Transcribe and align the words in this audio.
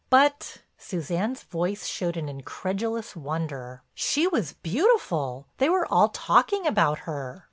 "But—" 0.09 0.63
Suzanne's 0.79 1.43
voice 1.43 1.85
showed 1.85 2.17
an 2.17 2.27
incredulous 2.27 3.15
wonder, 3.15 3.83
"she 3.93 4.25
was 4.25 4.53
beautiful; 4.53 5.45
they 5.59 5.69
were 5.69 5.85
all 5.93 6.09
talking 6.09 6.65
about 6.65 7.01
her." 7.05 7.39